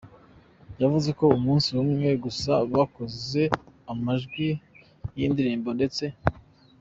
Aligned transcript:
Yavuze 0.81 1.09
ko 1.19 1.25
umunsi 1.37 1.69
umwe 1.83 2.09
gusa 2.23 2.51
bakoze 2.73 3.41
amajwi 3.91 4.47
y’iyi 5.15 5.29
ndirimbo 5.33 5.69
ndetse 5.77 6.03